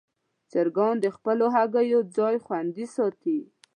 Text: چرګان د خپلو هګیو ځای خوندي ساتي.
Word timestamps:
چرګان 0.51 0.95
د 1.01 1.05
خپلو 1.15 1.45
هګیو 1.55 1.99
ځای 2.17 2.35
خوندي 2.45 2.85
ساتي. 2.95 3.39